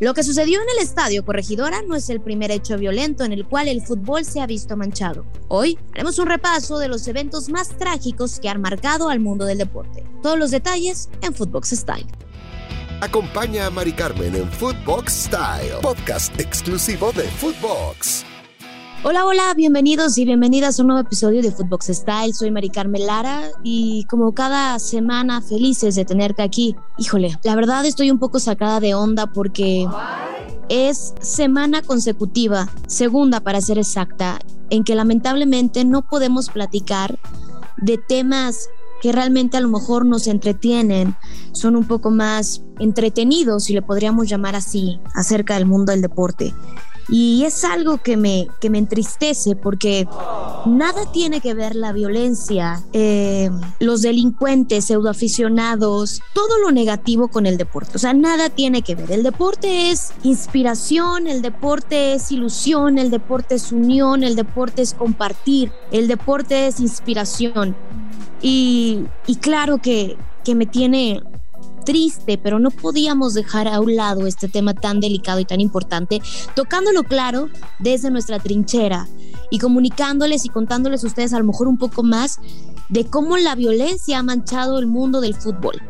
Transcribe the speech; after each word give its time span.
Lo 0.00 0.14
que 0.14 0.22
sucedió 0.22 0.60
en 0.60 0.66
el 0.76 0.84
estadio 0.84 1.24
Corregidora 1.24 1.82
no 1.82 1.96
es 1.96 2.08
el 2.08 2.20
primer 2.20 2.52
hecho 2.52 2.78
violento 2.78 3.24
en 3.24 3.32
el 3.32 3.44
cual 3.44 3.66
el 3.66 3.82
fútbol 3.82 4.24
se 4.24 4.40
ha 4.40 4.46
visto 4.46 4.76
manchado. 4.76 5.26
Hoy 5.48 5.76
haremos 5.92 6.20
un 6.20 6.28
repaso 6.28 6.78
de 6.78 6.86
los 6.86 7.08
eventos 7.08 7.48
más 7.48 7.76
trágicos 7.76 8.38
que 8.38 8.48
han 8.48 8.60
marcado 8.60 9.08
al 9.08 9.18
mundo 9.18 9.44
del 9.44 9.58
deporte. 9.58 10.04
Todos 10.22 10.38
los 10.38 10.52
detalles 10.52 11.08
en 11.20 11.34
Footbox 11.34 11.70
Style. 11.70 12.06
Acompaña 13.00 13.66
a 13.66 13.70
Mari 13.70 13.92
Carmen 13.92 14.36
en 14.36 14.48
Footbox 14.52 15.12
Style, 15.24 15.78
podcast 15.82 16.38
exclusivo 16.38 17.10
de 17.12 17.24
Footbox. 17.24 18.24
Hola, 19.04 19.24
hola, 19.24 19.54
bienvenidos 19.54 20.18
y 20.18 20.24
bienvenidas 20.24 20.78
a 20.78 20.82
un 20.82 20.88
nuevo 20.88 21.02
episodio 21.02 21.40
de 21.40 21.52
Footbox 21.52 21.86
Style. 21.86 22.34
Soy 22.34 22.50
Mari 22.50 22.68
Carmen 22.68 23.06
Lara 23.06 23.42
y 23.62 24.04
como 24.10 24.34
cada 24.34 24.76
semana 24.80 25.40
felices 25.40 25.94
de 25.94 26.04
tenerte 26.04 26.42
aquí. 26.42 26.74
Híjole, 26.98 27.38
la 27.44 27.54
verdad 27.54 27.86
estoy 27.86 28.10
un 28.10 28.18
poco 28.18 28.40
sacada 28.40 28.80
de 28.80 28.96
onda 28.96 29.28
porque 29.28 29.86
es 30.68 31.14
semana 31.20 31.80
consecutiva, 31.82 32.68
segunda 32.88 33.38
para 33.38 33.60
ser 33.60 33.78
exacta, 33.78 34.40
en 34.68 34.82
que 34.82 34.96
lamentablemente 34.96 35.84
no 35.84 36.02
podemos 36.02 36.48
platicar 36.48 37.20
de 37.76 37.98
temas 37.98 38.68
que 39.00 39.12
realmente 39.12 39.56
a 39.56 39.60
lo 39.60 39.68
mejor 39.68 40.06
nos 40.06 40.26
entretienen, 40.26 41.14
son 41.52 41.76
un 41.76 41.84
poco 41.84 42.10
más 42.10 42.62
entretenidos, 42.80 43.64
si 43.64 43.74
le 43.74 43.82
podríamos 43.82 44.28
llamar 44.28 44.56
así, 44.56 44.98
acerca 45.14 45.54
del 45.54 45.66
mundo 45.66 45.92
del 45.92 46.02
deporte. 46.02 46.52
Y 47.08 47.44
es 47.44 47.64
algo 47.64 47.98
que 47.98 48.16
me, 48.16 48.48
que 48.60 48.68
me 48.68 48.78
entristece 48.78 49.56
porque 49.56 50.06
nada 50.66 51.10
tiene 51.12 51.40
que 51.40 51.54
ver 51.54 51.74
la 51.74 51.92
violencia, 51.92 52.82
eh, 52.92 53.50
los 53.80 54.02
delincuentes, 54.02 54.84
pseudoaficionados, 54.86 56.20
todo 56.34 56.58
lo 56.62 56.70
negativo 56.70 57.28
con 57.28 57.46
el 57.46 57.56
deporte. 57.56 57.92
O 57.94 57.98
sea, 57.98 58.12
nada 58.12 58.50
tiene 58.50 58.82
que 58.82 58.94
ver. 58.94 59.10
El 59.10 59.22
deporte 59.22 59.90
es 59.90 60.12
inspiración, 60.22 61.26
el 61.26 61.40
deporte 61.40 62.14
es 62.14 62.30
ilusión, 62.30 62.98
el 62.98 63.10
deporte 63.10 63.54
es 63.54 63.72
unión, 63.72 64.22
el 64.22 64.36
deporte 64.36 64.82
es 64.82 64.92
compartir, 64.94 65.72
el 65.90 66.08
deporte 66.08 66.66
es 66.66 66.80
inspiración. 66.80 67.74
Y, 68.42 69.04
y 69.26 69.36
claro 69.36 69.78
que, 69.78 70.16
que 70.44 70.54
me 70.54 70.66
tiene 70.66 71.22
triste, 71.88 72.36
pero 72.36 72.58
no 72.58 72.70
podíamos 72.70 73.32
dejar 73.32 73.66
a 73.66 73.80
un 73.80 73.96
lado 73.96 74.26
este 74.26 74.46
tema 74.46 74.74
tan 74.74 75.00
delicado 75.00 75.40
y 75.40 75.46
tan 75.46 75.58
importante, 75.58 76.20
tocándolo 76.54 77.02
claro 77.02 77.48
desde 77.78 78.10
nuestra 78.10 78.38
trinchera 78.38 79.08
y 79.50 79.58
comunicándoles 79.58 80.44
y 80.44 80.50
contándoles 80.50 81.02
a 81.02 81.06
ustedes 81.06 81.32
a 81.32 81.38
lo 81.38 81.46
mejor 81.46 81.66
un 81.66 81.78
poco 81.78 82.02
más 82.02 82.40
de 82.90 83.06
cómo 83.06 83.38
la 83.38 83.54
violencia 83.54 84.18
ha 84.18 84.22
manchado 84.22 84.78
el 84.78 84.86
mundo 84.86 85.22
del 85.22 85.34
fútbol. 85.34 85.80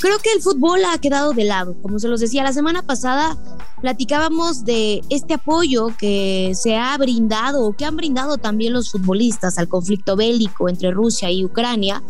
Creo 0.00 0.18
que 0.18 0.32
el 0.32 0.40
fútbol 0.40 0.80
ha 0.86 0.96
quedado 0.96 1.34
de 1.34 1.44
lado. 1.44 1.76
Como 1.82 1.98
se 1.98 2.08
los 2.08 2.20
decía 2.20 2.42
la 2.42 2.54
semana 2.54 2.82
pasada, 2.82 3.36
platicábamos 3.82 4.64
de 4.64 5.02
este 5.10 5.34
apoyo 5.34 5.88
que 5.98 6.52
se 6.54 6.78
ha 6.78 6.96
brindado 6.96 7.66
o 7.66 7.72
que 7.72 7.84
han 7.84 7.96
brindado 7.96 8.38
también 8.38 8.72
los 8.72 8.90
futbolistas 8.90 9.58
al 9.58 9.68
conflicto 9.68 10.16
bélico 10.16 10.70
entre 10.70 10.90
Rusia 10.90 11.30
y 11.30 11.44
Ucrania 11.44 12.02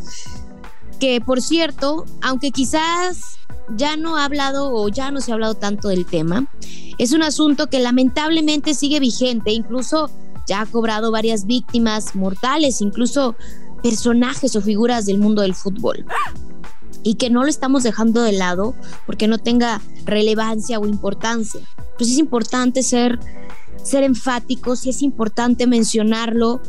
que 0.98 1.20
por 1.20 1.40
cierto, 1.40 2.04
aunque 2.22 2.50
quizás 2.50 3.38
ya 3.76 3.96
no 3.96 4.16
ha 4.16 4.24
hablado 4.24 4.72
o 4.72 4.88
ya 4.88 5.10
no 5.10 5.20
se 5.20 5.30
ha 5.30 5.34
hablado 5.34 5.54
tanto 5.54 5.88
del 5.88 6.06
tema, 6.06 6.46
es 6.98 7.12
un 7.12 7.22
asunto 7.22 7.68
que 7.68 7.78
lamentablemente 7.78 8.74
sigue 8.74 9.00
vigente, 9.00 9.52
incluso 9.52 10.10
ya 10.46 10.62
ha 10.62 10.66
cobrado 10.66 11.10
varias 11.12 11.46
víctimas 11.46 12.16
mortales, 12.16 12.80
incluso 12.80 13.36
personajes 13.82 14.56
o 14.56 14.60
figuras 14.60 15.06
del 15.06 15.18
mundo 15.18 15.42
del 15.42 15.54
fútbol. 15.54 16.04
Y 17.04 17.14
que 17.14 17.30
no 17.30 17.42
lo 17.42 17.48
estamos 17.48 17.84
dejando 17.84 18.22
de 18.22 18.32
lado 18.32 18.74
porque 19.06 19.28
no 19.28 19.38
tenga 19.38 19.80
relevancia 20.04 20.78
o 20.78 20.86
importancia. 20.86 21.60
Pues 21.96 22.10
es 22.10 22.18
importante 22.18 22.82
ser, 22.82 23.20
ser 23.82 24.02
enfáticos 24.02 24.84
y 24.86 24.90
es 24.90 25.02
importante 25.02 25.66
mencionarlo 25.66 26.60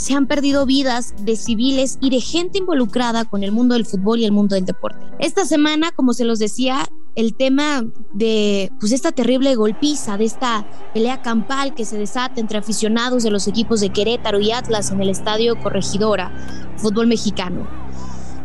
se 0.00 0.14
han 0.14 0.26
perdido 0.26 0.64
vidas 0.64 1.14
de 1.20 1.36
civiles 1.36 1.98
y 2.00 2.08
de 2.08 2.22
gente 2.22 2.56
involucrada 2.56 3.26
con 3.26 3.42
el 3.44 3.52
mundo 3.52 3.74
del 3.74 3.84
fútbol 3.84 4.20
y 4.20 4.24
el 4.24 4.32
mundo 4.32 4.54
del 4.54 4.64
deporte. 4.64 5.04
Esta 5.18 5.44
semana, 5.44 5.90
como 5.94 6.14
se 6.14 6.24
los 6.24 6.38
decía, 6.38 6.88
el 7.16 7.34
tema 7.34 7.84
de 8.14 8.72
pues 8.80 8.92
esta 8.92 9.12
terrible 9.12 9.54
golpiza, 9.56 10.16
de 10.16 10.24
esta 10.24 10.66
pelea 10.94 11.20
campal 11.20 11.74
que 11.74 11.84
se 11.84 11.98
desata 11.98 12.40
entre 12.40 12.56
aficionados 12.56 13.24
de 13.24 13.30
los 13.30 13.46
equipos 13.46 13.80
de 13.80 13.90
Querétaro 13.90 14.40
y 14.40 14.52
Atlas 14.52 14.90
en 14.90 15.02
el 15.02 15.10
estadio 15.10 15.60
Corregidora, 15.60 16.32
fútbol 16.78 17.06
mexicano. 17.06 17.68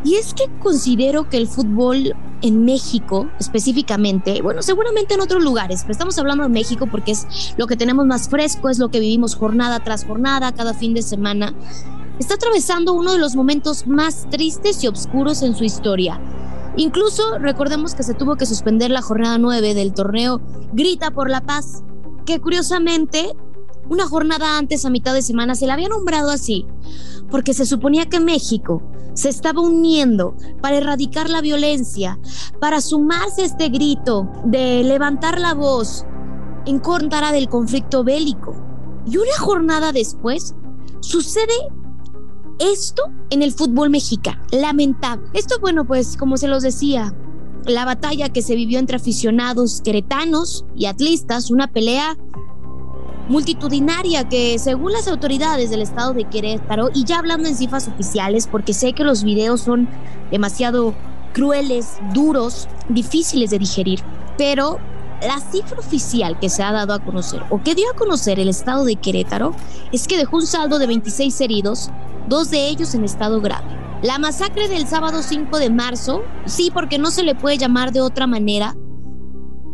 Y 0.03 0.15
es 0.15 0.33
que 0.33 0.49
considero 0.59 1.29
que 1.29 1.37
el 1.37 1.47
fútbol 1.47 2.15
en 2.41 2.65
México 2.65 3.29
específicamente, 3.39 4.41
bueno, 4.41 4.61
seguramente 4.61 5.13
en 5.13 5.21
otros 5.21 5.43
lugares, 5.43 5.81
pero 5.81 5.93
estamos 5.93 6.17
hablando 6.17 6.43
de 6.43 6.49
México 6.49 6.87
porque 6.89 7.11
es 7.11 7.55
lo 7.57 7.67
que 7.67 7.77
tenemos 7.77 8.05
más 8.05 8.29
fresco, 8.29 8.69
es 8.69 8.79
lo 8.79 8.89
que 8.89 8.99
vivimos 8.99 9.35
jornada 9.35 9.79
tras 9.79 10.05
jornada, 10.05 10.51
cada 10.51 10.73
fin 10.73 10.93
de 10.93 11.01
semana, 11.01 11.53
está 12.19 12.35
atravesando 12.35 12.93
uno 12.93 13.13
de 13.13 13.19
los 13.19 13.35
momentos 13.35 13.87
más 13.87 14.27
tristes 14.29 14.83
y 14.83 14.87
oscuros 14.87 15.41
en 15.41 15.55
su 15.55 15.63
historia. 15.63 16.19
Incluso 16.77 17.37
recordemos 17.39 17.95
que 17.95 18.03
se 18.03 18.13
tuvo 18.13 18.35
que 18.35 18.45
suspender 18.45 18.91
la 18.91 19.01
jornada 19.01 19.37
9 19.37 19.73
del 19.73 19.93
torneo 19.93 20.41
Grita 20.73 21.11
por 21.11 21.29
la 21.29 21.41
Paz, 21.41 21.83
que 22.25 22.41
curiosamente 22.41 23.33
una 23.87 24.07
jornada 24.07 24.57
antes, 24.57 24.83
a 24.83 24.89
mitad 24.89 25.13
de 25.13 25.21
semana, 25.21 25.55
se 25.55 25.67
la 25.67 25.73
había 25.73 25.89
nombrado 25.89 26.31
así, 26.31 26.65
porque 27.29 27.53
se 27.53 27.65
suponía 27.65 28.07
que 28.07 28.19
México 28.19 28.81
se 29.15 29.29
estaba 29.29 29.61
uniendo 29.61 30.35
para 30.61 30.77
erradicar 30.77 31.29
la 31.29 31.41
violencia, 31.41 32.19
para 32.59 32.81
sumarse 32.81 33.41
a 33.41 33.45
este 33.45 33.69
grito 33.69 34.29
de 34.45 34.83
levantar 34.83 35.39
la 35.39 35.53
voz 35.53 36.05
en 36.65 36.79
contra 36.79 37.31
del 37.31 37.49
conflicto 37.49 38.03
bélico. 38.03 38.55
Y 39.07 39.17
una 39.17 39.37
jornada 39.39 39.91
después 39.91 40.53
sucede 40.99 41.53
esto 42.59 43.03
en 43.29 43.41
el 43.41 43.51
fútbol 43.51 43.89
mexicano. 43.89 44.41
Lamentable. 44.51 45.27
Esto, 45.33 45.59
bueno, 45.59 45.85
pues 45.85 46.17
como 46.17 46.37
se 46.37 46.47
los 46.47 46.63
decía, 46.63 47.13
la 47.65 47.85
batalla 47.85 48.29
que 48.29 48.41
se 48.41 48.55
vivió 48.55 48.79
entre 48.79 48.97
aficionados 48.97 49.81
queretanos 49.81 50.65
y 50.75 50.85
atlistas, 50.85 51.51
una 51.51 51.67
pelea 51.67 52.17
multitudinaria 53.27 54.27
que 54.27 54.59
según 54.59 54.91
las 54.91 55.07
autoridades 55.07 55.69
del 55.69 55.81
estado 55.81 56.13
de 56.13 56.25
Querétaro, 56.25 56.89
y 56.93 57.03
ya 57.03 57.19
hablando 57.19 57.47
en 57.47 57.55
cifras 57.55 57.87
oficiales, 57.87 58.47
porque 58.47 58.73
sé 58.73 58.93
que 58.93 59.03
los 59.03 59.23
videos 59.23 59.61
son 59.61 59.87
demasiado 60.31 60.93
crueles, 61.33 61.97
duros, 62.13 62.67
difíciles 62.89 63.49
de 63.49 63.59
digerir, 63.59 63.99
pero 64.37 64.79
la 65.21 65.39
cifra 65.39 65.79
oficial 65.79 66.39
que 66.39 66.49
se 66.49 66.63
ha 66.63 66.71
dado 66.71 66.93
a 66.93 66.99
conocer 66.99 67.41
o 67.49 67.61
que 67.61 67.75
dio 67.75 67.89
a 67.89 67.95
conocer 67.95 68.39
el 68.39 68.49
estado 68.49 68.85
de 68.85 68.95
Querétaro 68.95 69.53
es 69.91 70.07
que 70.07 70.17
dejó 70.17 70.37
un 70.37 70.45
saldo 70.45 70.77
de 70.77 70.87
26 70.87 71.41
heridos, 71.41 71.89
dos 72.27 72.49
de 72.49 72.67
ellos 72.67 72.93
en 72.95 73.03
estado 73.03 73.41
grave. 73.41 73.67
La 74.01 74.19
masacre 74.19 74.67
del 74.67 74.87
sábado 74.87 75.23
5 75.23 75.57
de 75.57 75.69
marzo, 75.69 76.23
sí, 76.45 76.69
porque 76.71 76.99
no 76.99 77.11
se 77.11 77.23
le 77.23 77.33
puede 77.33 77.57
llamar 77.57 77.91
de 77.91 78.01
otra 78.01 78.27
manera 78.27 78.75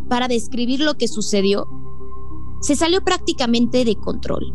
para 0.10 0.28
describir 0.28 0.80
lo 0.82 0.96
que 0.96 1.08
sucedió, 1.08 1.66
se 2.62 2.76
salió 2.76 3.04
prácticamente 3.04 3.84
de 3.84 3.96
control. 3.96 4.54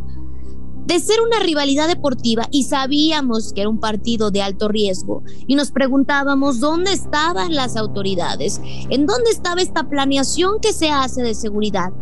De 0.86 1.00
ser 1.00 1.20
una 1.20 1.40
rivalidad 1.40 1.88
deportiva 1.88 2.46
y 2.52 2.62
sabíamos 2.64 3.52
que 3.52 3.62
era 3.62 3.70
un 3.70 3.80
partido 3.80 4.30
de 4.30 4.40
alto 4.40 4.68
riesgo 4.68 5.24
y 5.46 5.56
nos 5.56 5.72
preguntábamos 5.72 6.60
dónde 6.60 6.92
estaban 6.92 7.54
las 7.54 7.76
autoridades, 7.76 8.60
en 8.88 9.04
dónde 9.04 9.30
estaba 9.30 9.60
esta 9.60 9.88
planeación 9.88 10.60
que 10.60 10.72
se 10.72 10.90
hace 10.90 11.22
de 11.22 11.34
seguridad 11.34 11.92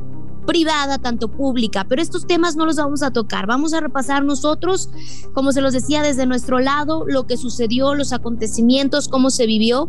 privada, 0.47 0.99
tanto 0.99 1.28
pública, 1.28 1.84
pero 1.88 2.03
estos 2.03 2.27
temas 2.27 2.56
no 2.56 2.66
los 2.66 2.77
vamos 2.77 3.03
a 3.03 3.10
tocar. 3.10 3.47
Vamos 3.47 3.75
a 3.75 3.81
repasar 3.81 4.25
nosotros, 4.25 4.91
como 5.32 5.53
se 5.53 5.60
los 5.60 5.72
decía 5.72 6.03
desde 6.03 6.27
nuestro 6.27 6.60
lado, 6.60 7.05
lo 7.06 7.27
que 7.27 7.37
sucedió, 7.37 7.94
los 7.94 8.12
acontecimientos, 8.12 9.09
cómo 9.09 9.31
se 9.31 9.47
vivió, 9.47 9.88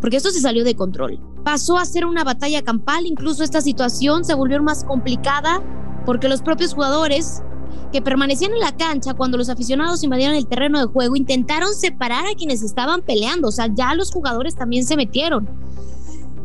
porque 0.00 0.16
esto 0.16 0.30
se 0.30 0.40
salió 0.40 0.64
de 0.64 0.74
control 0.74 1.20
pasó 1.48 1.78
a 1.78 1.86
ser 1.86 2.04
una 2.04 2.24
batalla 2.24 2.60
campal, 2.60 3.06
incluso 3.06 3.42
esta 3.42 3.62
situación 3.62 4.22
se 4.22 4.34
volvió 4.34 4.62
más 4.62 4.84
complicada 4.84 5.62
porque 6.04 6.28
los 6.28 6.42
propios 6.42 6.74
jugadores 6.74 7.42
que 7.90 8.02
permanecían 8.02 8.52
en 8.52 8.60
la 8.60 8.76
cancha 8.76 9.14
cuando 9.14 9.38
los 9.38 9.48
aficionados 9.48 10.02
invadieron 10.02 10.36
el 10.36 10.46
terreno 10.46 10.78
de 10.78 10.86
juego 10.86 11.16
intentaron 11.16 11.72
separar 11.74 12.26
a 12.26 12.34
quienes 12.34 12.62
estaban 12.62 13.00
peleando, 13.00 13.48
o 13.48 13.50
sea, 13.50 13.68
ya 13.74 13.94
los 13.94 14.12
jugadores 14.12 14.56
también 14.56 14.84
se 14.84 14.96
metieron. 14.96 15.48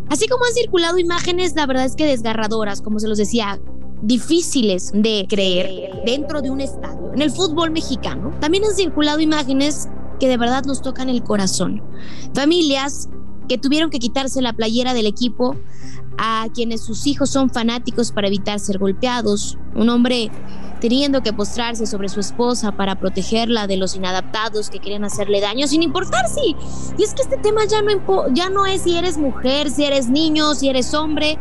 Así 0.10 0.28
como 0.28 0.46
han 0.46 0.54
circulado 0.54 1.00
imágenes, 1.00 1.56
la 1.56 1.66
verdad 1.66 1.86
es 1.86 1.96
que 1.96 2.06
desgarradoras, 2.06 2.82
como 2.82 3.00
se 3.00 3.08
los 3.08 3.18
decía, 3.18 3.60
difíciles 4.02 4.92
de 4.94 5.26
creer 5.30 6.02
dentro 6.06 6.42
de 6.42 6.50
un 6.50 6.62
estadio. 6.62 7.14
En 7.14 7.22
el 7.22 7.32
fútbol 7.32 7.72
mexicano 7.72 8.34
también 8.40 8.66
han 8.66 8.76
circulado 8.76 9.20
imágenes 9.20 9.88
que 10.20 10.28
de 10.28 10.38
verdad 10.38 10.64
nos 10.66 10.82
tocan 10.82 11.10
el 11.10 11.24
corazón. 11.24 11.82
Familias 12.34 13.10
que 13.48 13.58
tuvieron 13.58 13.90
que 13.90 14.00
quitarse 14.00 14.42
la 14.42 14.54
playera 14.54 14.94
del 14.94 15.06
equipo 15.06 15.56
a 16.18 16.48
quienes 16.54 16.82
sus 16.82 17.08
hijos 17.08 17.30
son 17.30 17.50
fanáticos 17.50 18.12
para 18.12 18.28
evitar 18.28 18.60
ser 18.60 18.78
golpeados, 18.78 19.58
un 19.76 19.90
hombre 19.90 20.32
teniendo 20.80 21.24
que 21.24 21.32
postrarse 21.32 21.86
sobre 21.86 22.10
su 22.10 22.20
esposa 22.20 22.74
para 22.74 23.00
protegerla 23.00 23.68
de 23.68 23.78
los 23.78 23.96
inadaptados 23.96 24.70
que 24.70 24.80
querían 24.80 25.06
hacerle 25.06 25.40
daño, 25.40 25.66
sin 25.66 25.82
importar 25.82 26.28
si. 26.28 26.56
Y 26.98 27.04
es 27.04 27.14
que 27.14 27.22
este 27.22 27.38
tema 27.38 27.62
ya 27.66 27.82
no, 27.82 28.28
ya 28.34 28.50
no 28.50 28.66
es 28.66 28.82
si 28.82 28.98
eres 28.98 29.18
mujer, 29.18 29.70
si 29.72 29.86
eres 29.86 30.10
niño, 30.10 30.56
si 30.56 30.68
eres 30.68 30.94
hombre. 30.94 31.38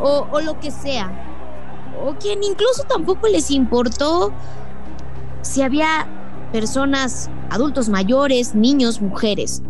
o, 0.00 0.26
o 0.30 0.40
lo 0.40 0.60
que 0.60 0.70
sea. 0.70 1.10
O 2.04 2.14
quien 2.14 2.42
incluso 2.44 2.84
tampoco 2.84 3.26
les 3.26 3.50
importó 3.50 4.32
si 5.42 5.62
había 5.62 6.06
personas, 6.52 7.30
adultos 7.50 7.88
mayores, 7.88 8.54
niños, 8.54 9.00
mujeres. 9.00 9.62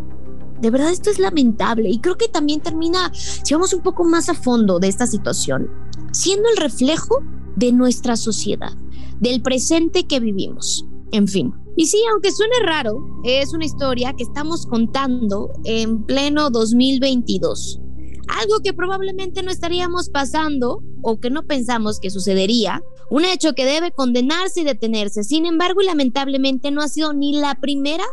De 0.61 0.69
verdad 0.71 0.91
esto 0.91 1.09
es 1.09 1.19
lamentable 1.19 1.89
y 1.89 1.99
creo 1.99 2.17
que 2.17 2.27
también 2.27 2.61
termina, 2.61 3.11
si 3.13 3.53
vamos 3.53 3.73
un 3.73 3.81
poco 3.81 4.03
más 4.03 4.29
a 4.29 4.33
fondo 4.33 4.79
de 4.79 4.87
esta 4.87 5.07
situación, 5.07 5.69
siendo 6.11 6.49
el 6.49 6.57
reflejo 6.57 7.23
de 7.55 7.71
nuestra 7.71 8.15
sociedad, 8.15 8.73
del 9.19 9.41
presente 9.41 10.07
que 10.07 10.19
vivimos. 10.19 10.85
En 11.11 11.27
fin. 11.27 11.53
Y 11.75 11.85
sí, 11.85 11.99
aunque 12.11 12.31
suene 12.31 12.55
raro, 12.63 12.97
es 13.23 13.53
una 13.53 13.65
historia 13.65 14.13
que 14.13 14.23
estamos 14.23 14.65
contando 14.65 15.51
en 15.63 16.03
pleno 16.03 16.49
2022. 16.49 17.79
Algo 18.27 18.59
que 18.63 18.73
probablemente 18.73 19.43
no 19.43 19.51
estaríamos 19.51 20.09
pasando 20.09 20.83
o 21.01 21.19
que 21.19 21.29
no 21.29 21.43
pensamos 21.43 21.99
que 21.99 22.09
sucedería. 22.09 22.81
Un 23.09 23.25
hecho 23.25 23.53
que 23.53 23.65
debe 23.65 23.91
condenarse 23.91 24.61
y 24.61 24.63
detenerse. 24.63 25.23
Sin 25.23 25.45
embargo, 25.45 25.81
y 25.81 25.85
lamentablemente 25.85 26.71
no 26.71 26.81
ha 26.81 26.89
sido 26.89 27.13
ni 27.13 27.33
la 27.33 27.55
primera 27.55 28.03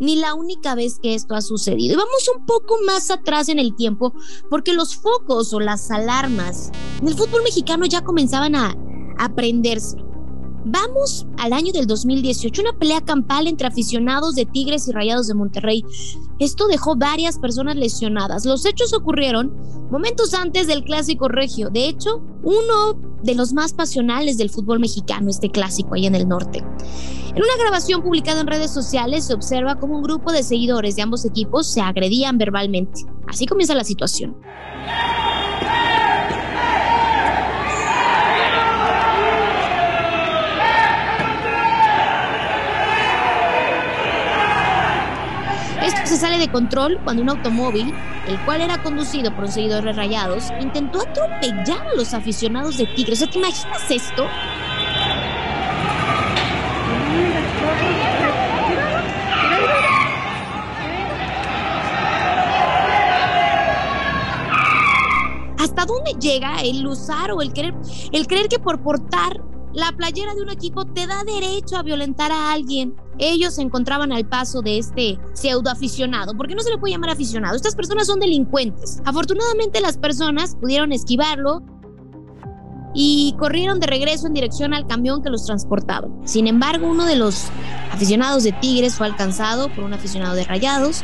ni 0.00 0.16
la 0.16 0.34
única 0.34 0.74
vez 0.74 0.98
que 1.02 1.14
esto 1.14 1.34
ha 1.34 1.40
sucedido. 1.40 1.94
Y 1.94 1.96
vamos 1.96 2.30
un 2.36 2.46
poco 2.46 2.76
más 2.86 3.10
atrás 3.10 3.48
en 3.48 3.58
el 3.58 3.74
tiempo 3.74 4.14
porque 4.50 4.72
los 4.72 4.96
focos 4.96 5.52
o 5.52 5.60
las 5.60 5.90
alarmas 5.90 6.70
en 7.00 7.08
el 7.08 7.14
fútbol 7.14 7.42
mexicano 7.42 7.86
ya 7.86 8.02
comenzaban 8.02 8.54
a, 8.54 8.74
a 9.18 9.34
prenderse. 9.34 9.96
Vamos 10.66 11.26
al 11.36 11.52
año 11.52 11.72
del 11.74 11.86
2018, 11.86 12.62
una 12.62 12.72
pelea 12.72 13.02
campal 13.02 13.46
entre 13.46 13.66
aficionados 13.66 14.34
de 14.34 14.46
Tigres 14.46 14.88
y 14.88 14.92
Rayados 14.92 15.26
de 15.26 15.34
Monterrey. 15.34 15.84
Esto 16.38 16.66
dejó 16.68 16.96
varias 16.96 17.38
personas 17.38 17.76
lesionadas. 17.76 18.46
Los 18.46 18.64
hechos 18.64 18.94
ocurrieron 18.94 19.54
momentos 19.90 20.32
antes 20.32 20.66
del 20.66 20.82
clásico 20.82 21.28
regio. 21.28 21.68
De 21.68 21.86
hecho, 21.86 22.22
uno 22.42 22.98
de 23.22 23.34
los 23.34 23.52
más 23.52 23.74
pasionales 23.74 24.38
del 24.38 24.48
fútbol 24.48 24.80
mexicano, 24.80 25.28
este 25.28 25.50
clásico 25.50 25.94
ahí 25.94 26.06
en 26.06 26.14
el 26.14 26.26
norte. 26.26 26.58
En 26.58 27.42
una 27.42 27.56
grabación 27.58 28.02
publicada 28.02 28.40
en 28.40 28.46
redes 28.46 28.70
sociales 28.70 29.26
se 29.26 29.34
observa 29.34 29.78
cómo 29.78 29.96
un 29.96 30.02
grupo 30.02 30.32
de 30.32 30.42
seguidores 30.42 30.96
de 30.96 31.02
ambos 31.02 31.26
equipos 31.26 31.66
se 31.70 31.82
agredían 31.82 32.38
verbalmente. 32.38 33.02
Así 33.28 33.44
comienza 33.44 33.74
la 33.74 33.84
situación. 33.84 34.34
se 45.90 46.12
sale 46.24 46.38
de 46.38 46.50
control 46.50 46.98
cuando 47.04 47.22
un 47.22 47.28
automóvil, 47.28 47.92
el 48.26 48.40
cual 48.46 48.62
era 48.62 48.82
conducido 48.82 49.30
por 49.34 49.44
un 49.44 49.52
seguidor 49.52 49.84
de 49.84 49.92
Rayados, 49.92 50.44
intentó 50.58 51.02
atropellar 51.02 51.86
a 51.86 51.94
los 51.94 52.14
aficionados 52.14 52.78
de 52.78 52.86
Tigres. 52.86 53.18
¿te 53.30 53.38
imaginas 53.38 53.90
esto? 53.90 54.26
¿Hasta 65.58 65.84
dónde 65.84 66.12
llega 66.18 66.62
el 66.62 66.86
usar 66.86 67.32
o 67.32 67.42
el 67.42 67.52
querer, 67.52 67.74
el 68.12 68.26
creer 68.26 68.48
que 68.48 68.58
por 68.58 68.82
portar 68.82 69.42
la 69.74 69.90
playera 69.92 70.34
de 70.34 70.42
un 70.42 70.50
equipo 70.50 70.84
te 70.84 71.06
da 71.06 71.24
derecho 71.24 71.76
a 71.76 71.82
violentar 71.82 72.30
a 72.30 72.52
alguien. 72.52 72.94
Ellos 73.18 73.56
se 73.56 73.62
encontraban 73.62 74.12
al 74.12 74.26
paso 74.26 74.62
de 74.62 74.78
este 74.78 75.18
pseudo 75.32 75.70
aficionado, 75.70 76.34
porque 76.36 76.54
no 76.54 76.62
se 76.62 76.70
le 76.70 76.78
puede 76.78 76.94
llamar 76.94 77.10
aficionado. 77.10 77.56
Estas 77.56 77.74
personas 77.74 78.06
son 78.06 78.20
delincuentes. 78.20 79.00
Afortunadamente 79.04 79.80
las 79.80 79.98
personas 79.98 80.54
pudieron 80.54 80.92
esquivarlo 80.92 81.62
y 82.94 83.34
corrieron 83.38 83.80
de 83.80 83.88
regreso 83.88 84.28
en 84.28 84.34
dirección 84.34 84.74
al 84.74 84.86
camión 84.86 85.22
que 85.22 85.30
los 85.30 85.44
transportaba. 85.44 86.08
Sin 86.24 86.46
embargo, 86.46 86.86
uno 86.86 87.04
de 87.04 87.16
los 87.16 87.46
aficionados 87.90 88.44
de 88.44 88.52
Tigres 88.52 88.94
fue 88.94 89.06
alcanzado 89.06 89.68
por 89.70 89.82
un 89.82 89.92
aficionado 89.92 90.36
de 90.36 90.44
Rayados. 90.44 91.02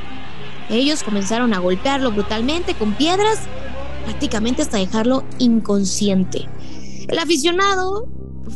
Ellos 0.68 1.02
comenzaron 1.02 1.52
a 1.54 1.58
golpearlo 1.58 2.12
brutalmente 2.12 2.74
con 2.74 2.94
piedras, 2.94 3.40
prácticamente 4.04 4.62
hasta 4.62 4.78
dejarlo 4.78 5.24
inconsciente. 5.40 6.48
El 7.08 7.18
aficionado 7.18 8.06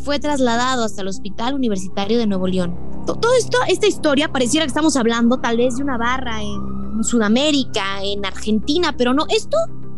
fue 0.05 0.19
trasladado 0.19 0.85
hasta 0.85 1.01
el 1.03 1.09
Hospital 1.09 1.55
Universitario 1.55 2.19
de 2.19 2.27
Nuevo 2.27 2.47
León. 2.47 2.77
Todo 3.07 3.33
esto, 3.39 3.59
esta 3.69 3.87
historia 3.87 4.31
pareciera 4.31 4.65
que 4.67 4.69
estamos 4.69 4.97
hablando 4.97 5.39
tal 5.39 5.57
vez 5.57 5.77
de 5.77 5.83
una 5.83 5.97
barra 5.97 6.43
en 6.43 7.03
Sudamérica, 7.03 8.03
en 8.03 8.25
Argentina, 8.25 8.95
pero 8.97 9.15
no, 9.15 9.25
esto 9.31 9.57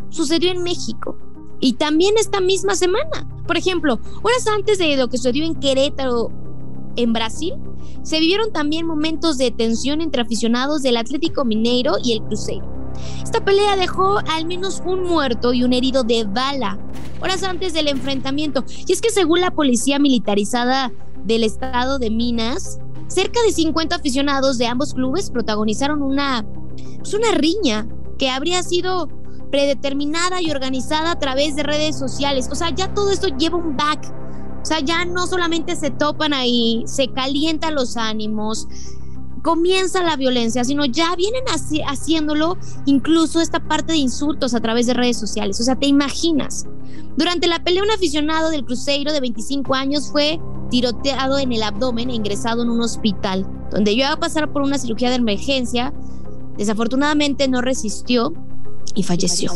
sucedió 0.09 0.51
en 0.51 0.63
México 0.63 1.19
y 1.61 1.75
también 1.75 2.15
esta 2.19 2.41
misma 2.41 2.77
semana. 2.77 3.29
Por 3.47 3.57
ejemplo, 3.57 3.99
horas 4.23 4.47
antes 4.47 4.79
de 4.79 4.97
lo 4.97 5.09
que 5.09 5.19
sucedió 5.19 5.45
en 5.45 5.55
Querétaro, 5.57 6.31
en 6.97 7.13
Brasil, 7.13 7.55
se 8.03 8.21
vivieron 8.21 8.53
también 8.53 8.87
momentos 8.87 9.39
de 9.39 9.51
tensión 9.51 10.01
entre 10.01 10.23
aficionados 10.23 10.83
del 10.83 10.97
Atlético 10.97 11.45
Mineiro 11.45 11.97
y 12.03 12.13
el 12.13 12.23
Cruzeiro. 12.23 12.67
Esta 13.23 13.45
pelea 13.45 13.77
dejó 13.77 14.19
al 14.31 14.47
menos 14.47 14.83
un 14.87 15.03
muerto 15.03 15.53
y 15.53 15.65
un 15.65 15.73
herido 15.73 16.03
de 16.03 16.25
bala 16.25 16.79
horas 17.21 17.43
antes 17.43 17.73
del 17.73 17.89
enfrentamiento. 17.89 18.65
Y 18.87 18.93
es 18.93 19.01
que 19.01 19.11
según 19.11 19.41
la 19.41 19.51
policía 19.51 19.99
militarizada 19.99 20.93
del 21.25 21.45
estado 21.45 21.99
de 21.99 22.11
Minas, 22.11 22.79
cerca 23.09 23.41
de 23.43 23.53
50 23.53 23.97
aficionados 23.97 24.59
de 24.59 24.67
ambos 24.67 24.95
clubes 24.95 25.31
protagonizaron 25.31 26.03
una, 26.03 26.45
pues 26.99 27.15
una 27.15 27.33
riña 27.33 27.87
que 28.19 28.31
habría 28.31 28.63
sido 28.63 29.09
predeterminada 29.51 30.43
y 30.43 30.51
organizada 30.51 31.13
a 31.13 31.19
través 31.19 31.57
de 31.57 31.63
redes 31.63 31.99
sociales. 31.99 32.49
O 32.51 32.55
sea, 32.55 32.71
ya 32.71 32.93
todo 32.93 33.11
esto 33.11 33.29
lleva 33.29 33.57
un 33.57 33.77
back. 33.77 34.13
O 34.63 34.65
sea, 34.65 34.81
ya 34.81 35.05
no 35.05 35.27
solamente 35.27 35.77
se 35.77 35.91
topan 35.91 36.35
ahí, 36.35 36.83
se 36.87 37.09
calientan 37.09 37.77
los 37.77 37.97
ánimos, 37.97 38.67
comienza 39.47 40.03
la 40.03 40.17
violencia, 40.17 40.65
sino 40.65 40.87
ya 40.87 41.15
vienen 41.15 41.45
haciéndolo 41.87 42.59
incluso 42.85 43.41
esta 43.41 43.61
parte 43.61 43.93
de 43.93 43.99
insultos 43.99 44.55
a 44.55 44.61
través 44.61 44.89
de 44.89 44.95
redes 44.95 45.19
sociales. 45.19 45.61
O 45.61 45.63
sea, 45.63 45.77
te 45.77 45.87
imaginas. 45.87 46.67
Durante 47.17 47.47
la 47.47 47.63
pelea, 47.63 47.85
un 47.85 47.93
aficionado 47.93 48.51
del 48.51 48.65
Cruzeiro 48.65 49.13
de 49.13 49.21
25 49.21 49.73
años 49.77 50.11
fue 50.11 50.41
tiroteado 50.69 51.39
en 51.39 51.53
el 51.53 51.63
abdomen 51.63 52.11
e 52.11 52.15
ingresado 52.15 52.65
en 52.65 52.71
un 52.71 52.81
hospital, 52.81 53.47
donde 53.71 53.93
iba 53.93 54.11
a 54.11 54.19
pasar 54.19 54.53
por 54.53 54.63
una 54.63 54.79
cirugía 54.79 55.11
de 55.11 55.17
emergencia. 55.17 55.95
Desafortunadamente 56.59 57.47
no 57.47 57.63
resistió 57.63 58.33
y 58.97 59.05
falleció. 59.05 59.53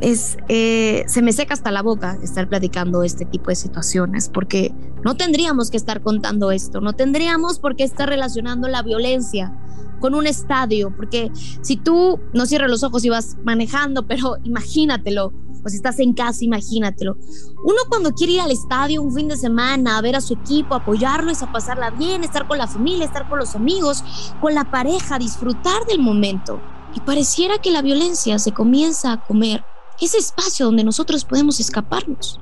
Es, 0.00 0.36
eh, 0.48 1.04
se 1.08 1.22
me 1.22 1.32
seca 1.32 1.54
hasta 1.54 1.70
la 1.70 1.82
boca 1.82 2.18
estar 2.22 2.48
platicando 2.48 3.02
este 3.02 3.24
tipo 3.24 3.50
de 3.50 3.56
situaciones 3.56 4.28
porque 4.28 4.72
no 5.02 5.16
tendríamos 5.16 5.70
que 5.70 5.76
estar 5.76 6.02
contando 6.02 6.52
esto, 6.52 6.80
no 6.80 6.92
tendríamos 6.92 7.58
por 7.58 7.74
qué 7.74 7.84
estar 7.84 8.08
relacionando 8.08 8.68
la 8.68 8.82
violencia 8.82 9.52
con 10.00 10.14
un 10.14 10.26
estadio, 10.26 10.94
porque 10.94 11.30
si 11.34 11.76
tú 11.76 12.20
no 12.32 12.46
cierras 12.46 12.70
los 12.70 12.82
ojos 12.82 13.04
y 13.04 13.08
vas 13.08 13.36
manejando, 13.44 14.06
pero 14.06 14.36
imagínatelo, 14.44 15.32
o 15.64 15.68
si 15.68 15.76
estás 15.76 15.98
en 15.98 16.14
casa, 16.14 16.44
imagínatelo. 16.44 17.16
Uno 17.64 17.78
cuando 17.88 18.12
quiere 18.12 18.34
ir 18.34 18.40
al 18.40 18.52
estadio 18.52 19.02
un 19.02 19.12
fin 19.12 19.28
de 19.28 19.36
semana 19.36 19.98
a 19.98 20.00
ver 20.00 20.14
a 20.14 20.20
su 20.20 20.34
equipo, 20.34 20.74
apoyarlo, 20.74 21.30
es 21.30 21.42
a 21.42 21.52
pasarla 21.52 21.90
bien, 21.90 22.22
estar 22.22 22.46
con 22.46 22.58
la 22.58 22.68
familia, 22.68 23.04
estar 23.04 23.28
con 23.28 23.38
los 23.38 23.56
amigos, 23.56 24.04
con 24.40 24.54
la 24.54 24.70
pareja, 24.70 25.18
disfrutar 25.18 25.84
del 25.86 25.98
momento. 25.98 26.60
Y 26.94 27.00
pareciera 27.00 27.58
que 27.58 27.72
la 27.72 27.82
violencia 27.82 28.38
se 28.38 28.52
comienza 28.52 29.12
a 29.12 29.20
comer 29.20 29.64
ese 30.06 30.18
espacio 30.18 30.66
donde 30.66 30.84
nosotros 30.84 31.24
podemos 31.24 31.60
escaparnos. 31.60 32.40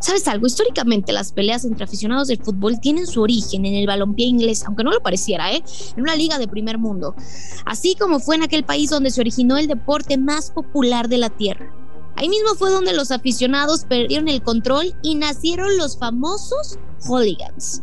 ¿Sabes 0.00 0.28
algo? 0.28 0.46
Históricamente 0.46 1.12
las 1.12 1.32
peleas 1.32 1.64
entre 1.64 1.84
aficionados 1.84 2.28
del 2.28 2.42
fútbol 2.42 2.80
tienen 2.80 3.06
su 3.06 3.22
origen 3.22 3.64
en 3.64 3.74
el 3.74 3.86
balompié 3.86 4.26
inglés, 4.26 4.64
aunque 4.66 4.84
no 4.84 4.92
lo 4.92 5.00
pareciera, 5.00 5.52
¿eh? 5.52 5.62
En 5.96 6.02
una 6.02 6.16
liga 6.16 6.38
de 6.38 6.48
primer 6.48 6.78
mundo. 6.78 7.14
Así 7.64 7.94
como 7.94 8.20
fue 8.20 8.36
en 8.36 8.42
aquel 8.42 8.64
país 8.64 8.90
donde 8.90 9.10
se 9.10 9.20
originó 9.20 9.56
el 9.56 9.66
deporte 9.66 10.18
más 10.18 10.50
popular 10.50 11.08
de 11.08 11.18
la 11.18 11.30
tierra. 11.30 11.72
Ahí 12.16 12.28
mismo 12.28 12.54
fue 12.54 12.70
donde 12.70 12.92
los 12.92 13.10
aficionados 13.10 13.84
perdieron 13.86 14.28
el 14.28 14.42
control 14.42 14.94
y 15.02 15.16
nacieron 15.16 15.76
los 15.78 15.98
famosos 15.98 16.78
hooligans. 17.06 17.82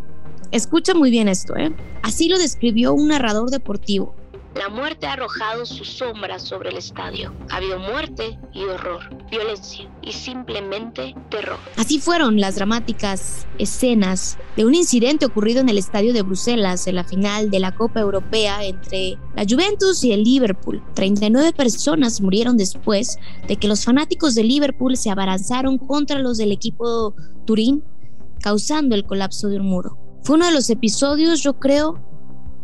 Escucha 0.51 0.94
muy 0.94 1.12
bien 1.12 1.27
esto, 1.27 1.56
¿eh? 1.56 1.75
Así 2.03 2.30
lo 2.30 2.38
describió 2.38 2.94
un 2.94 3.08
narrador 3.08 3.50
deportivo. 3.50 4.15
La 4.55 4.67
muerte 4.67 5.08
ha 5.08 5.13
arrojado 5.13 5.65
su 5.65 5.86
sombra 5.86 6.38
sobre 6.38 6.72
el 6.72 6.77
estadio. 6.77 7.34
Ha 7.50 7.55
habido 7.55 7.79
muerte 7.79 8.38
y 8.53 8.63
horror, 8.65 9.00
violencia 9.29 9.89
y 10.01 10.12
simplemente 10.12 11.15
terror. 11.29 11.58
Así 11.77 12.00
fueron 12.00 12.39
las 12.39 12.55
dramáticas 12.55 13.48
escenas 13.58 14.38
de 14.58 14.65
un 14.65 14.75
incidente 14.75 15.25
ocurrido 15.25 15.62
en 15.62 15.70
el 15.70 15.77
estadio 15.77 16.12
de 16.12 16.22
Bruselas 16.22 16.86
en 16.88 16.96
la 16.96 17.05
final 17.05 17.50
de 17.50 17.62
la 17.62 17.74
Copa 17.74 18.01
Europea 18.01 18.65
entre 18.65 19.17
la 19.38 19.46
Juventus 19.50 20.03
y 20.03 20.12
el 20.12 20.24
Liverpool. 20.24 20.84
39 20.96 21.53
personas 21.53 22.20
murieron 22.20 22.58
después 22.58 23.20
de 23.48 23.55
que 23.55 23.70
los 23.70 23.86
fanáticos 23.86 24.36
de 24.36 24.43
Liverpool 24.43 24.98
se 24.98 25.12
abalanzaron 25.12 25.77
contra 25.77 26.20
los 26.20 26.38
del 26.38 26.51
equipo 26.51 27.15
Turín, 27.46 27.86
causando 28.41 28.96
el 28.96 29.05
colapso 29.05 29.48
de 29.48 29.62
un 29.62 29.67
muro. 29.67 29.98
Fue 30.24 30.36
uno 30.36 30.46
de 30.46 30.51
los 30.51 30.70
episodios, 30.70 31.41
yo 31.41 31.58
creo, 31.58 32.00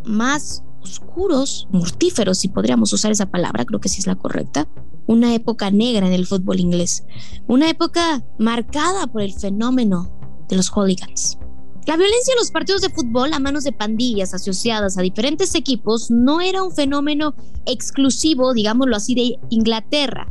más 0.04 0.64
oscuros, 0.88 1.68
mortíferos, 1.72 2.40
si 2.40 2.48
podríamos 2.48 2.94
usar 2.94 3.12
esa 3.12 3.28
palabra, 3.28 3.66
creo 3.66 3.80
que 3.80 3.90
sí 3.90 4.00
es 4.00 4.08
la 4.08 4.16
correcta, 4.16 4.68
una 5.06 5.34
época 5.34 5.72
negra 5.72 6.08
en 6.08 6.14
el 6.14 6.28
fútbol 6.28 6.60
inglés, 6.60 7.06
una 7.48 7.70
época 7.70 8.24
marcada 8.38 9.08
por 9.08 9.22
el 9.22 9.34
fenómeno 9.34 10.12
de 10.50 10.56
los 10.56 10.70
hooligans. 10.70 11.38
La 11.86 11.96
violencia 11.96 12.34
en 12.34 12.40
los 12.40 12.52
partidos 12.52 12.82
de 12.82 12.90
fútbol 12.90 13.32
a 13.32 13.40
manos 13.40 13.64
de 13.64 13.72
pandillas 13.72 14.34
asociadas 14.34 14.98
a 14.98 15.02
diferentes 15.02 15.56
equipos 15.56 16.12
no 16.12 16.42
era 16.42 16.62
un 16.62 16.74
fenómeno 16.74 17.34
exclusivo, 17.66 18.54
digámoslo 18.54 18.96
así, 18.98 19.16
de 19.16 19.40
Inglaterra, 19.50 20.28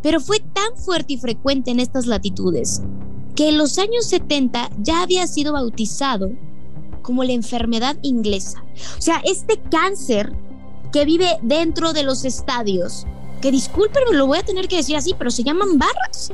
pero 0.00 0.20
fue 0.20 0.38
tan 0.38 0.76
fuerte 0.76 1.14
y 1.14 1.18
frecuente 1.18 1.72
en 1.72 1.80
estas 1.80 2.06
latitudes 2.06 2.82
que 3.34 3.48
en 3.48 3.58
los 3.58 3.78
años 3.78 4.06
70 4.06 4.70
ya 4.78 5.02
había 5.02 5.26
sido 5.26 5.54
bautizado 5.54 6.30
como 7.02 7.24
la 7.24 7.32
enfermedad 7.32 7.96
inglesa. 8.02 8.64
O 8.98 9.02
sea, 9.02 9.20
este 9.24 9.60
cáncer 9.70 10.32
que 10.92 11.04
vive 11.04 11.38
dentro 11.42 11.92
de 11.92 12.02
los 12.02 12.24
estadios, 12.24 13.06
que 13.40 13.50
discúlpenme, 13.50 14.12
lo 14.12 14.26
voy 14.26 14.38
a 14.38 14.44
tener 14.44 14.68
que 14.68 14.76
decir 14.76 14.96
así, 14.96 15.14
pero 15.18 15.30
se 15.30 15.42
llaman 15.42 15.78
barras. 15.78 16.32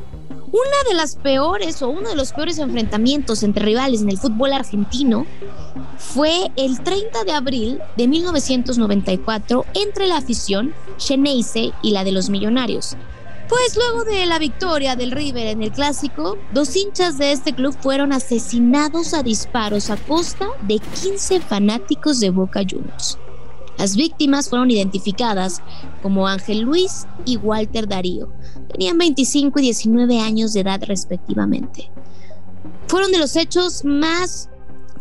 Una 0.51 0.89
de 0.89 0.95
las 0.95 1.17
peores 1.17 1.83
o 1.83 1.89
uno 1.89 2.09
de 2.09 2.17
los 2.17 2.33
peores 2.33 2.59
enfrentamientos 2.59 3.43
entre 3.43 3.65
rivales 3.65 4.01
en 4.01 4.09
el 4.09 4.19
fútbol 4.19 4.55
argentino 4.55 5.27
fue 5.99 6.51
el 6.57 6.81
30 6.83 7.25
de 7.25 7.33
abril 7.33 7.81
de 7.97 8.09
1994 8.09 9.67
entre 9.75 10.07
la 10.07 10.17
afición 10.17 10.73
Xeneize 10.97 11.73
y 11.83 11.91
la 11.91 12.03
de 12.03 12.13
los 12.13 12.31
Millonarios. 12.31 12.97
Pues 13.49 13.77
luego 13.77 14.05
de 14.05 14.27
la 14.27 14.39
victoria 14.39 14.95
del 14.95 15.11
River 15.11 15.47
en 15.47 15.63
el 15.63 15.73
clásico, 15.73 16.37
dos 16.53 16.77
hinchas 16.77 17.17
de 17.17 17.33
este 17.33 17.55
club 17.55 17.75
fueron 17.81 18.13
asesinados 18.13 19.15
a 19.15 19.23
disparos 19.23 19.89
a 19.89 19.97
costa 19.97 20.49
de 20.63 20.79
15 20.79 21.41
fanáticos 21.41 22.21
de 22.21 22.29
Boca 22.29 22.61
Juniors. 22.69 23.17
Las 23.79 23.97
víctimas 23.97 24.51
fueron 24.51 24.71
identificadas 24.71 25.63
como 26.03 26.29
Ángel 26.29 26.61
Luis 26.61 27.07
y 27.25 27.39
Walter 27.39 27.89
Darío. 27.89 28.31
Tenían 28.71 28.99
25 28.99 29.59
y 29.61 29.63
19 29.63 30.21
años 30.21 30.53
de 30.53 30.61
edad 30.61 30.83
respectivamente. 30.83 31.91
Fueron 32.87 33.13
de 33.13 33.19
los 33.19 33.35
hechos 33.35 33.83
más 33.83 34.51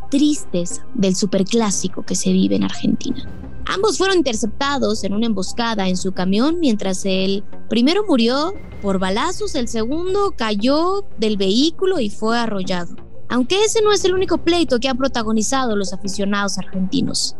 tristes 0.09 0.81
del 0.93 1.17
superclásico 1.17 2.03
que 2.03 2.15
se 2.15 2.31
vive 2.31 2.55
en 2.55 2.63
Argentina. 2.63 3.27
Ambos 3.69 3.97
fueron 3.97 4.17
interceptados 4.17 5.03
en 5.03 5.13
una 5.13 5.25
emboscada 5.25 5.87
en 5.89 5.97
su 5.97 6.13
camión 6.13 6.59
mientras 6.59 7.05
el 7.05 7.43
primero 7.69 8.05
murió 8.07 8.53
por 8.81 8.97
balazos, 8.97 9.55
el 9.55 9.67
segundo 9.67 10.33
cayó 10.37 11.03
del 11.17 11.35
vehículo 11.35 11.99
y 11.99 12.09
fue 12.09 12.37
arrollado. 12.37 12.95
Aunque 13.29 13.63
ese 13.65 13.81
no 13.81 13.91
es 13.91 14.05
el 14.05 14.13
único 14.13 14.37
pleito 14.37 14.79
que 14.79 14.87
han 14.87 14.97
protagonizado 14.97 15.75
los 15.75 15.91
aficionados 15.91 16.57
argentinos. 16.57 17.35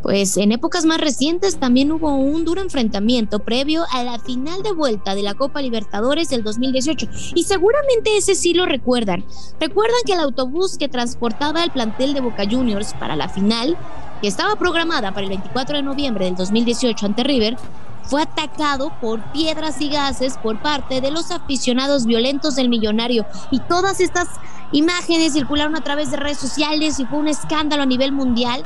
Pues 0.00 0.36
en 0.36 0.52
épocas 0.52 0.84
más 0.84 1.00
recientes 1.00 1.58
también 1.58 1.90
hubo 1.90 2.14
un 2.14 2.44
duro 2.44 2.60
enfrentamiento 2.60 3.40
previo 3.40 3.84
a 3.90 4.04
la 4.04 4.18
final 4.18 4.62
de 4.62 4.72
vuelta 4.72 5.14
de 5.14 5.22
la 5.22 5.34
Copa 5.34 5.60
Libertadores 5.60 6.28
del 6.28 6.44
2018 6.44 7.08
y 7.34 7.42
seguramente 7.44 8.16
ese 8.16 8.34
sí 8.34 8.54
lo 8.54 8.66
recuerdan. 8.66 9.24
Recuerdan 9.58 9.96
que 10.06 10.12
el 10.12 10.20
autobús 10.20 10.78
que 10.78 10.88
transportaba 10.88 11.64
el 11.64 11.70
plantel 11.70 12.14
de 12.14 12.20
Boca 12.20 12.44
Juniors 12.48 12.94
para 12.94 13.16
la 13.16 13.28
final 13.28 13.76
que 14.24 14.28
estaba 14.28 14.56
programada 14.56 15.12
para 15.12 15.24
el 15.24 15.28
24 15.28 15.76
de 15.76 15.82
noviembre 15.82 16.24
del 16.24 16.34
2018 16.34 17.04
ante 17.04 17.24
River, 17.24 17.58
fue 18.04 18.22
atacado 18.22 18.90
por 18.98 19.20
piedras 19.32 19.78
y 19.82 19.90
gases 19.90 20.38
por 20.38 20.62
parte 20.62 21.02
de 21.02 21.10
los 21.10 21.30
aficionados 21.30 22.06
violentos 22.06 22.56
del 22.56 22.70
millonario. 22.70 23.26
Y 23.50 23.60
todas 23.60 24.00
estas 24.00 24.28
imágenes 24.72 25.34
circularon 25.34 25.76
a 25.76 25.82
través 25.82 26.10
de 26.10 26.16
redes 26.16 26.38
sociales 26.38 26.98
y 27.00 27.04
fue 27.04 27.18
un 27.18 27.28
escándalo 27.28 27.82
a 27.82 27.86
nivel 27.86 28.12
mundial. 28.12 28.64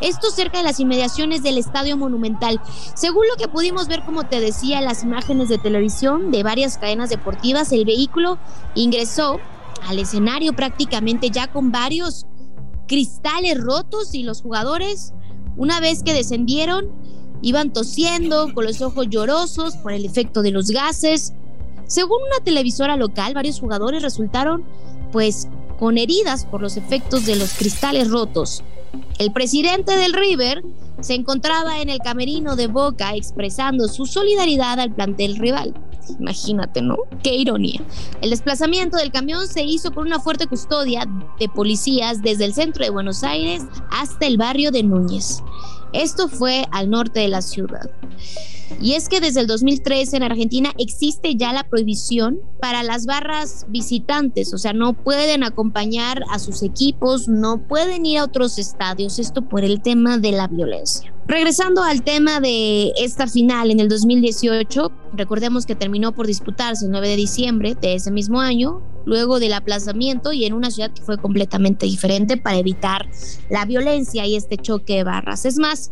Esto 0.00 0.28
cerca 0.30 0.58
de 0.58 0.64
las 0.64 0.80
inmediaciones 0.80 1.44
del 1.44 1.58
Estadio 1.58 1.96
Monumental. 1.96 2.60
Según 2.94 3.28
lo 3.28 3.36
que 3.36 3.46
pudimos 3.46 3.86
ver, 3.86 4.02
como 4.02 4.24
te 4.24 4.40
decía, 4.40 4.80
las 4.80 5.04
imágenes 5.04 5.48
de 5.48 5.58
televisión 5.58 6.32
de 6.32 6.42
varias 6.42 6.78
cadenas 6.78 7.10
deportivas, 7.10 7.70
el 7.70 7.84
vehículo 7.84 8.38
ingresó 8.74 9.38
al 9.86 10.00
escenario 10.00 10.52
prácticamente 10.54 11.30
ya 11.30 11.46
con 11.46 11.70
varios 11.70 12.26
cristales 12.86 13.60
rotos 13.60 14.14
y 14.14 14.22
los 14.22 14.42
jugadores, 14.42 15.12
una 15.56 15.80
vez 15.80 16.02
que 16.02 16.12
descendieron, 16.14 16.90
iban 17.42 17.72
tosiendo, 17.72 18.52
con 18.54 18.64
los 18.64 18.80
ojos 18.80 19.06
llorosos 19.08 19.76
por 19.76 19.92
el 19.92 20.04
efecto 20.04 20.42
de 20.42 20.50
los 20.50 20.70
gases. 20.70 21.32
Según 21.86 22.18
una 22.22 22.44
televisora 22.44 22.96
local, 22.96 23.34
varios 23.34 23.60
jugadores 23.60 24.02
resultaron 24.02 24.64
pues 25.12 25.48
con 25.78 25.98
heridas 25.98 26.46
por 26.46 26.62
los 26.62 26.76
efectos 26.76 27.26
de 27.26 27.36
los 27.36 27.54
cristales 27.54 28.10
rotos. 28.10 28.62
El 29.18 29.32
presidente 29.32 29.96
del 29.96 30.12
River 30.12 30.62
se 31.00 31.14
encontraba 31.14 31.80
en 31.80 31.90
el 31.90 31.98
camerino 31.98 32.56
de 32.56 32.66
Boca 32.66 33.14
expresando 33.14 33.88
su 33.88 34.06
solidaridad 34.06 34.80
al 34.80 34.94
plantel 34.94 35.36
rival. 35.36 35.74
Imagínate, 36.18 36.82
¿no? 36.82 36.96
Qué 37.22 37.34
ironía. 37.34 37.80
El 38.20 38.30
desplazamiento 38.30 38.96
del 38.96 39.12
camión 39.12 39.46
se 39.46 39.62
hizo 39.62 39.92
con 39.92 40.06
una 40.06 40.20
fuerte 40.20 40.46
custodia 40.46 41.06
de 41.38 41.48
policías 41.48 42.22
desde 42.22 42.44
el 42.44 42.54
centro 42.54 42.84
de 42.84 42.90
Buenos 42.90 43.22
Aires 43.22 43.64
hasta 43.90 44.26
el 44.26 44.36
barrio 44.36 44.70
de 44.70 44.82
Núñez. 44.82 45.42
Esto 45.92 46.28
fue 46.28 46.66
al 46.72 46.90
norte 46.90 47.20
de 47.20 47.28
la 47.28 47.42
ciudad. 47.42 47.90
Y 48.80 48.94
es 48.94 49.08
que 49.08 49.20
desde 49.20 49.40
el 49.40 49.46
2013 49.46 50.16
en 50.16 50.22
Argentina 50.22 50.72
existe 50.76 51.36
ya 51.36 51.52
la 51.52 51.68
prohibición 51.68 52.40
para 52.60 52.82
las 52.82 53.06
barras 53.06 53.64
visitantes, 53.68 54.52
o 54.52 54.58
sea, 54.58 54.72
no 54.72 54.92
pueden 54.92 55.44
acompañar 55.44 56.22
a 56.30 56.38
sus 56.38 56.62
equipos, 56.62 57.28
no 57.28 57.66
pueden 57.68 58.04
ir 58.04 58.18
a 58.18 58.24
otros 58.24 58.58
estadios, 58.58 59.18
esto 59.18 59.42
por 59.48 59.64
el 59.64 59.80
tema 59.80 60.18
de 60.18 60.32
la 60.32 60.48
violencia. 60.48 61.15
Regresando 61.28 61.82
al 61.82 62.04
tema 62.04 62.38
de 62.38 62.92
esta 62.96 63.26
final 63.26 63.72
en 63.72 63.80
el 63.80 63.88
2018, 63.88 64.92
recordemos 65.14 65.66
que 65.66 65.74
terminó 65.74 66.12
por 66.12 66.28
disputarse 66.28 66.84
el 66.84 66.92
9 66.92 67.08
de 67.08 67.16
diciembre 67.16 67.74
de 67.74 67.94
ese 67.94 68.12
mismo 68.12 68.40
año, 68.40 68.80
luego 69.06 69.40
del 69.40 69.54
aplazamiento 69.54 70.32
y 70.32 70.44
en 70.44 70.52
una 70.52 70.70
ciudad 70.70 70.92
que 70.92 71.02
fue 71.02 71.18
completamente 71.18 71.86
diferente 71.86 72.36
para 72.36 72.58
evitar 72.58 73.08
la 73.50 73.64
violencia 73.64 74.24
y 74.24 74.36
este 74.36 74.56
choque 74.56 74.98
de 74.98 75.04
barras. 75.04 75.44
Es 75.46 75.58
más, 75.58 75.90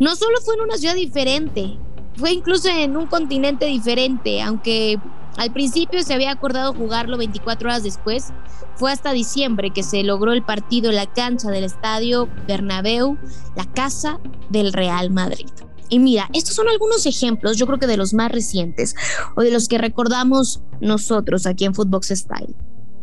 no 0.00 0.16
solo 0.16 0.38
fue 0.42 0.54
en 0.54 0.62
una 0.62 0.78
ciudad 0.78 0.94
diferente, 0.94 1.76
fue 2.14 2.32
incluso 2.32 2.70
en 2.70 2.96
un 2.96 3.06
continente 3.08 3.66
diferente, 3.66 4.40
aunque 4.40 4.98
al 5.36 5.52
principio 5.52 6.02
se 6.02 6.14
había 6.14 6.30
acordado 6.30 6.72
jugarlo 6.72 7.18
24 7.18 7.68
horas 7.68 7.82
después. 7.82 8.32
Fue 8.76 8.90
hasta 8.90 9.12
diciembre 9.12 9.70
que 9.70 9.82
se 9.82 10.02
logró 10.02 10.32
el 10.32 10.44
partido 10.44 10.90
en 10.90 10.96
la 10.96 11.06
cancha 11.06 11.50
del 11.50 11.64
estadio 11.64 12.28
Bernabéu, 12.46 13.18
la 13.54 13.64
casa 13.64 14.18
del 14.50 14.72
Real 14.72 15.10
Madrid. 15.10 15.48
Y 15.88 15.98
mira, 15.98 16.28
estos 16.32 16.54
son 16.54 16.68
algunos 16.68 17.06
ejemplos, 17.06 17.56
yo 17.56 17.66
creo 17.66 17.78
que 17.78 17.86
de 17.86 17.96
los 17.96 18.12
más 18.12 18.32
recientes 18.32 18.94
o 19.36 19.42
de 19.42 19.50
los 19.50 19.68
que 19.68 19.78
recordamos 19.78 20.62
nosotros 20.80 21.46
aquí 21.46 21.64
en 21.64 21.74
Footbox 21.74 22.08
Style. 22.08 22.56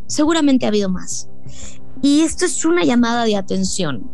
Seguramente 0.06 0.66
ha 0.66 0.68
habido 0.68 0.90
más. 0.90 1.28
Y 2.02 2.20
esto 2.20 2.44
es 2.44 2.64
una 2.64 2.84
llamada 2.84 3.24
de 3.24 3.36
atención, 3.36 4.10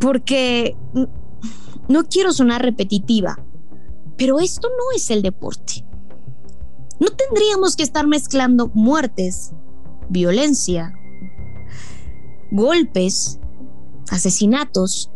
porque 0.00 0.76
no 1.88 2.04
quiero 2.04 2.32
sonar 2.32 2.62
repetitiva, 2.62 3.38
pero 4.16 4.40
esto 4.40 4.68
no 4.68 4.96
es 4.96 5.10
el 5.10 5.20
deporte. 5.20 5.84
No 7.00 7.08
tendríamos 7.08 7.76
que 7.76 7.82
estar 7.82 8.06
mezclando 8.06 8.70
muertes, 8.74 9.52
violencia, 10.10 10.94
golpes, 12.50 13.40
asesinatos 14.10 15.10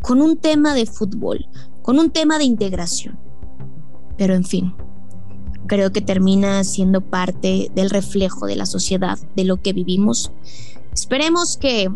con 0.00 0.22
un 0.22 0.36
tema 0.36 0.74
de 0.74 0.86
fútbol, 0.86 1.48
con 1.82 1.98
un 1.98 2.10
tema 2.10 2.38
de 2.38 2.44
integración. 2.44 3.18
Pero 4.16 4.34
en 4.34 4.44
fin, 4.44 4.74
creo 5.66 5.90
que 5.92 6.00
termina 6.00 6.62
siendo 6.62 7.00
parte 7.00 7.70
del 7.74 7.90
reflejo 7.90 8.46
de 8.46 8.56
la 8.56 8.66
sociedad, 8.66 9.18
de 9.34 9.44
lo 9.44 9.60
que 9.60 9.72
vivimos. 9.72 10.30
Esperemos 10.92 11.56
que 11.56 11.90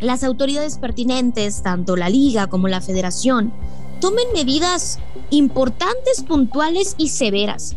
las 0.00 0.24
autoridades 0.24 0.78
pertinentes, 0.78 1.62
tanto 1.62 1.96
la 1.96 2.08
liga 2.08 2.48
como 2.48 2.68
la 2.68 2.80
federación, 2.80 3.52
tomen 4.00 4.32
medidas 4.34 4.98
importantes, 5.30 6.22
puntuales 6.26 6.94
y 6.98 7.08
severas, 7.08 7.76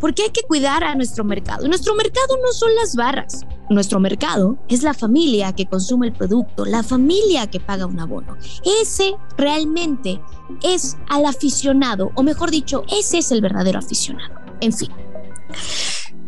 porque 0.00 0.22
hay 0.22 0.30
que 0.30 0.42
cuidar 0.42 0.84
a 0.84 0.94
nuestro 0.94 1.24
mercado. 1.24 1.66
nuestro 1.68 1.94
mercado 1.94 2.36
no 2.42 2.52
son 2.52 2.74
las 2.74 2.96
barras, 2.96 3.46
nuestro 3.70 4.00
mercado 4.00 4.58
es 4.68 4.82
la 4.82 4.94
familia 4.94 5.52
que 5.54 5.66
consume 5.66 6.08
el 6.08 6.12
producto, 6.12 6.64
la 6.64 6.82
familia 6.82 7.48
que 7.48 7.60
paga 7.60 7.86
un 7.86 8.00
abono. 8.00 8.36
Ese 8.82 9.14
realmente 9.36 10.20
es 10.62 10.96
al 11.08 11.24
aficionado, 11.24 12.10
o 12.14 12.22
mejor 12.22 12.50
dicho, 12.50 12.84
ese 12.90 13.18
es 13.18 13.30
el 13.32 13.40
verdadero 13.40 13.78
aficionado. 13.78 14.34
En 14.60 14.72
fin. 14.72 14.90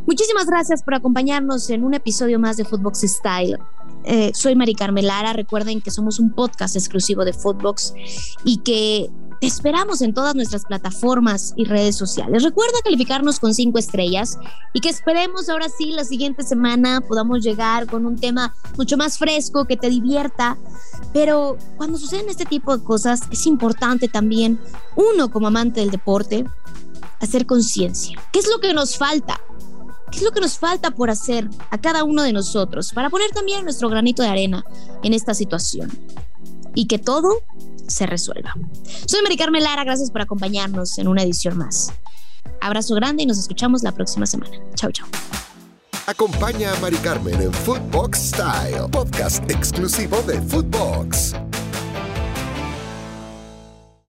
Muchísimas 0.06 0.46
gracias 0.46 0.82
por 0.82 0.94
acompañarnos 0.94 1.70
en 1.70 1.84
un 1.84 1.94
episodio 1.94 2.38
más 2.38 2.56
de 2.56 2.64
Footbox 2.64 3.02
Style. 3.02 3.58
Eh, 4.04 4.32
soy 4.34 4.56
Mari 4.56 4.74
Carmelara. 4.74 5.32
Recuerden 5.32 5.80
que 5.80 5.90
somos 5.90 6.18
un 6.18 6.32
podcast 6.32 6.74
exclusivo 6.74 7.24
de 7.24 7.32
Footbox 7.32 7.94
y 8.44 8.58
que 8.58 9.10
te 9.42 9.48
esperamos 9.48 10.02
en 10.02 10.14
todas 10.14 10.36
nuestras 10.36 10.64
plataformas 10.66 11.52
y 11.56 11.64
redes 11.64 11.96
sociales. 11.96 12.44
Recuerda 12.44 12.78
calificarnos 12.84 13.40
con 13.40 13.54
cinco 13.54 13.76
estrellas 13.80 14.38
y 14.72 14.78
que 14.78 14.88
esperemos 14.88 15.48
ahora 15.48 15.66
sí 15.68 15.86
la 15.86 16.04
siguiente 16.04 16.44
semana 16.44 17.00
podamos 17.00 17.42
llegar 17.42 17.88
con 17.88 18.06
un 18.06 18.14
tema 18.14 18.54
mucho 18.76 18.96
más 18.96 19.18
fresco, 19.18 19.64
que 19.64 19.76
te 19.76 19.88
divierta. 19.88 20.56
Pero 21.12 21.58
cuando 21.76 21.98
suceden 21.98 22.30
este 22.30 22.44
tipo 22.44 22.78
de 22.78 22.84
cosas 22.84 23.22
es 23.32 23.44
importante 23.48 24.06
también, 24.06 24.60
uno 24.94 25.28
como 25.28 25.48
amante 25.48 25.80
del 25.80 25.90
deporte, 25.90 26.44
hacer 27.18 27.44
conciencia. 27.44 28.20
¿Qué 28.32 28.38
es 28.38 28.48
lo 28.48 28.60
que 28.60 28.72
nos 28.72 28.96
falta? 28.96 29.40
¿Qué 30.12 30.18
es 30.18 30.22
lo 30.22 30.30
que 30.30 30.40
nos 30.40 30.56
falta 30.56 30.92
por 30.92 31.10
hacer 31.10 31.50
a 31.70 31.80
cada 31.80 32.04
uno 32.04 32.22
de 32.22 32.32
nosotros 32.32 32.92
para 32.92 33.10
poner 33.10 33.32
también 33.32 33.64
nuestro 33.64 33.88
granito 33.88 34.22
de 34.22 34.28
arena 34.28 34.64
en 35.02 35.14
esta 35.14 35.34
situación? 35.34 35.90
Y 36.76 36.86
que 36.86 36.98
todo 36.98 37.42
se 37.88 38.06
resuelva. 38.06 38.54
Soy 39.06 39.22
Mari 39.22 39.36
Carmen 39.36 39.62
Lara, 39.62 39.84
gracias 39.84 40.10
por 40.10 40.22
acompañarnos 40.22 40.98
en 40.98 41.08
una 41.08 41.22
edición 41.22 41.56
más. 41.58 41.92
Abrazo 42.60 42.94
grande 42.94 43.24
y 43.24 43.26
nos 43.26 43.38
escuchamos 43.38 43.82
la 43.82 43.92
próxima 43.92 44.26
semana. 44.26 44.56
Chau, 44.74 44.90
chau. 44.92 45.06
Acompaña 46.06 46.72
a 46.72 46.80
Mari 46.80 46.96
Carmen 46.96 47.40
en 47.40 47.52
Footbox 47.52 48.18
Style, 48.18 48.88
podcast 48.90 49.48
exclusivo 49.50 50.20
de 50.22 50.40
Footbox. 50.42 51.34